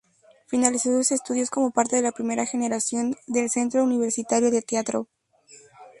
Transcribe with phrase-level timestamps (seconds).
[0.47, 5.09] Finalizó sus estudios como parte de la primera generación del Centro Universitario de Teatro.